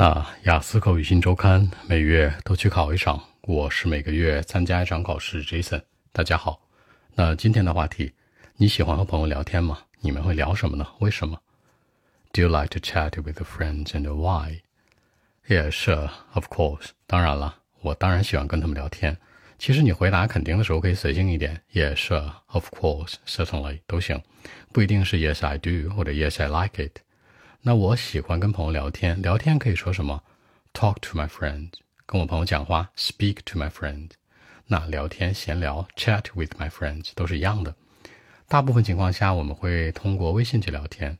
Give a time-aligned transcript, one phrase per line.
[0.00, 5.42] 那雅思口语新周刊每月都去考一场，我是每个月参加一场考试。
[5.42, 5.82] Jason，
[6.12, 6.60] 大家好。
[7.16, 8.12] 那今天的话题，
[8.58, 9.80] 你喜欢和朋友聊天吗？
[9.98, 10.86] 你们会聊什么呢？
[11.00, 11.40] 为什么
[12.32, 14.60] ？Do you like to chat with friends and why?
[15.48, 16.90] Yes, of course.
[17.08, 19.18] 当然了，我当然喜欢跟他们聊天。
[19.58, 22.14] 其实你回答肯定的时候可以随性一点，Yes,
[22.46, 24.22] of course, certainly 都行，
[24.72, 27.00] 不一定是 Yes I do 或者 Yes I like it。
[27.62, 30.22] 那我喜欢跟朋友聊天，聊天可以说什么
[30.72, 31.70] ？Talk to my friend，
[32.06, 34.10] 跟我朋友讲话；Speak to my friend，
[34.66, 37.74] 那聊天闲聊；Chat with my friends 都是一样的。
[38.46, 41.18] 大部分情况下我们会通过微信去聊天。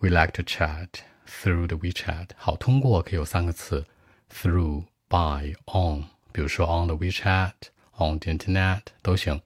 [0.00, 0.88] We like to chat
[1.26, 2.28] through the WeChat。
[2.36, 3.86] 好，通过可以有三个词
[4.30, 6.04] ：through、by、on。
[6.30, 7.52] 比如说 on the WeChat、
[7.96, 9.40] on the Internet 都行。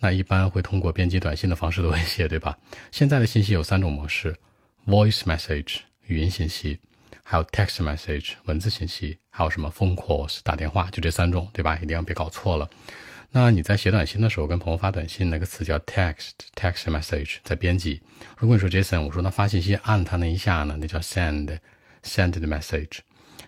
[0.00, 2.58] 那一般会通过编辑短信的方式做一些，对吧？
[2.92, 4.36] 现在的信息有三种模式。
[4.88, 6.80] Voice message 语音信息，
[7.22, 11.76] 还有 text message 文字信息，还有什么 phone calls 打电话，就这三种，对吧？
[11.76, 12.66] 一定要别搞错了。
[13.30, 18.00] 那你在写短信的时候，跟朋友发短信，那个词叫 text text message，在编辑。
[18.38, 21.58] 如果你说 Jason，我说那发信息按他那一下呢，那叫 send
[22.02, 23.00] send the message。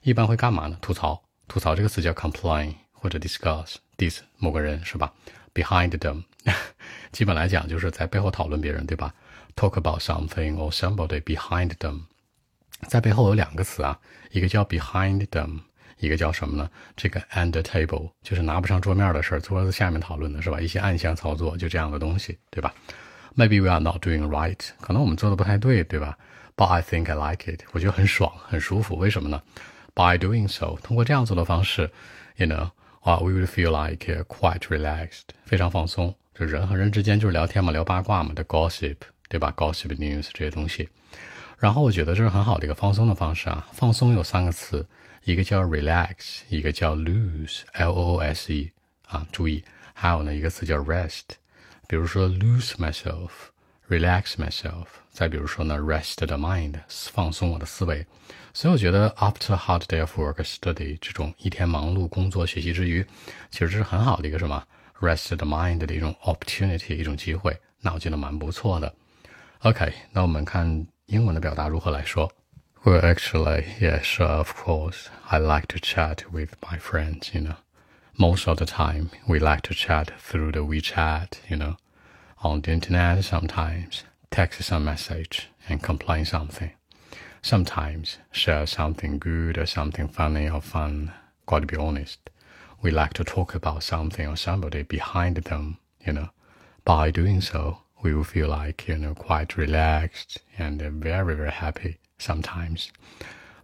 [0.03, 0.77] 一般会干嘛呢？
[0.83, 5.11] 吐槽吐槽这个词叫 complain 或者 discuss dis 某个人是吧
[5.55, 6.25] ？Behind them，
[7.13, 9.15] 基本来讲就是在背后讨论别人，对吧
[9.60, 12.02] ？Talk about something or somebody behind them，
[12.88, 14.00] 在背后有两个词啊，
[14.32, 15.62] 一个叫 behind them，
[16.00, 16.70] 一个叫什么呢？
[16.96, 20.60] 这个 under table 就是拿不上桌面的事儿，桌子下面讨论的是吧？
[20.60, 22.74] 一些暗箱操作，就这样的东西，对吧？
[23.36, 26.18] Maybe we are not doing right，可能我们做的不太对，对吧？
[26.58, 28.96] But I think I like it，我觉得很爽，很舒服。
[28.96, 29.42] 为什么呢？
[29.94, 31.92] By doing so，通过这样做的方式，
[32.36, 36.16] you know，啊，we would feel like quite relaxed，非常放松。
[36.34, 38.98] 就人和人之间就是聊天嘛，聊八卦嘛，的 gossip。
[39.31, 40.89] 对吧？Gossip news 这些东西，
[41.57, 43.65] 然后我觉得这是很好的一个放松的方式啊。
[43.73, 44.85] 放松有三个词，
[45.23, 48.73] 一个叫 relax，一个叫 lose，l o o s e
[49.07, 49.63] 啊，注意，
[49.95, 51.23] 还有呢一个词叫 rest。
[51.87, 58.05] 比如说 lose myself，relax myself，再比如说呢 rest the mind，放松我的思维。
[58.53, 63.07] 所以我觉得 after a hard day of work study 这种一天忙碌工作学习之余，
[63.53, 64.61] 其实这是很好的一个什么
[64.99, 67.57] rest the mind 的一种 opportunity，一种机会。
[67.81, 68.93] 那我觉得蛮不错的。
[69.60, 72.32] OK，那我们看英文的表达如何来说。
[72.84, 75.08] Well, actually, yes, of course.
[75.28, 77.56] I like to chat with my friends, you know.
[78.18, 81.78] Most of the time, we like to chat through the WeChat, you know,
[82.44, 86.72] on the internet sometimes, text some message and complain something.
[87.42, 91.12] Sometimes share something good or something funny or fun.
[91.48, 92.30] Gotta be honest.
[92.82, 96.30] We like to talk about something or somebody behind them, you know.
[96.84, 101.98] By doing so, we will feel like you know quite relaxed and very very happy
[102.18, 102.92] sometimes.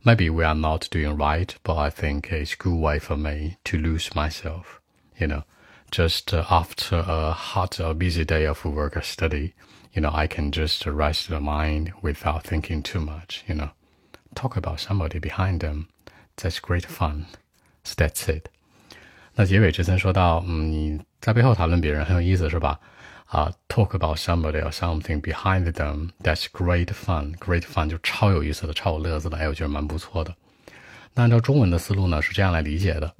[0.03, 3.57] Maybe we are not doing right, but I think it's a good way for me
[3.65, 4.81] to lose myself.
[5.19, 5.43] You know,
[5.91, 9.53] just uh, after a hot or busy day of work or study,
[9.93, 13.43] you know, I can just rest the mind without thinking too much.
[13.47, 13.69] You know,
[14.33, 15.89] talk about somebody behind them.
[16.37, 17.27] That's great fun.
[17.83, 18.49] So that's it.
[19.35, 22.79] 那结尾之前说到，嗯，你在背后谈论别人很有意思，是吧？
[23.26, 26.10] 啊，talk about somebody or something behind them.
[26.22, 27.34] That's great fun.
[27.36, 29.36] Great fun 就超有意思的，超有乐子的。
[29.36, 30.34] 哎，我觉得蛮不错的。
[31.14, 33.12] 那按照中文的思路呢，是这样来理解的。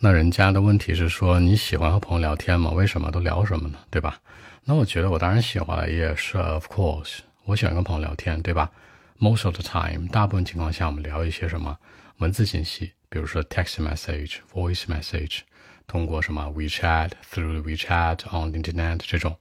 [0.00, 2.70] 那人家的问题是说你喜欢和朋友聊天吗？
[2.70, 3.78] 为什么都聊什么呢？
[3.90, 4.20] 对吧？
[4.64, 8.70] 那我觉得我当然喜欢了，也是 of course，我喜欢跟朋友聊天，对吧
[9.18, 11.78] ？Most of the time，大部分情况下我们聊一些什么
[12.18, 15.40] 文字信息，比如说 text message、voice message。
[15.88, 19.34] 通过什么 WeChat、through WeChat on the Internet 这种，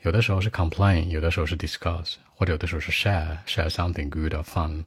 [0.00, 4.84] 有的时候是 complain，有的时候是 discuss，或者有的时候是 share share something good or fun。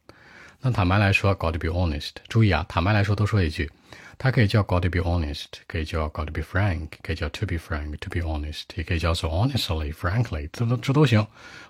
[0.59, 2.11] 那坦白来说，got to be honest。
[2.27, 3.69] 注意啊，坦白来说多说一句，
[4.17, 11.27] 它可以叫 got to be honest，可以叫 got to be frank，可以叫 to be frank，to be honest，也可以叫做 honestly，frankly，这都这都行，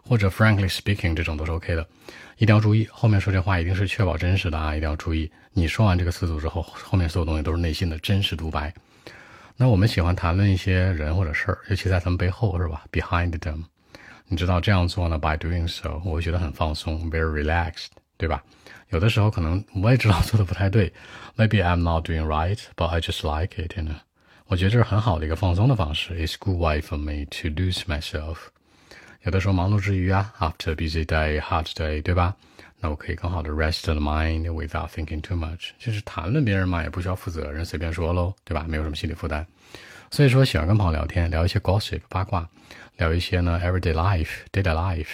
[0.08, 1.86] 或者 frankly speaking 这种都是 OK 的。
[2.38, 4.76] 一定要注意，后面说这话一定是确保真实的啊！
[4.76, 8.74] 一定要注意，你说完这个词组之后，后面所有东西都是内心的真实独白。
[9.56, 13.66] 那我们喜欢谈论一些人或者事儿，尤其在他们背后，是吧？Behind them，
[14.28, 18.44] 你知道这样做呢？By doing so，我会觉得很放松，very relaxed，对吧？
[18.90, 20.92] 有的时候可能我也知道做的不太对
[21.38, 24.02] ，Maybe I'm not doing right，but I just like it，呢。
[24.48, 28.38] 我觉得这是很好的一个放松的方式，It's good way for me to lose myself。
[29.24, 32.36] 有的时候忙碌之余啊，After busy day，hard day，对吧？
[32.84, 38.66] 那我可以更好的 rest the mind without thinking too much，就是谈论别人嘛，也不需要负责任，随便说喽，对吧？
[38.68, 39.48] 没有什么心理负担。
[40.12, 42.46] 所以说，喜欢跟朋友聊天，聊一些 gossip 八卦，
[42.98, 45.08] 聊一些呢 everyday life daily life，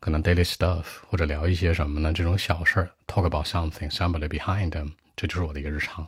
[0.00, 2.12] 可能 daily stuff，或者聊一些什么呢？
[2.12, 6.04] 这种小事儿，talk about something，somebody behind them，这就是我的一个日常。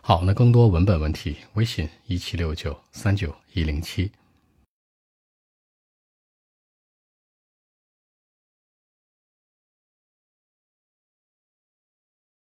[0.00, 4.12] 好，那更多文本问题，微信一七六九三九一零七。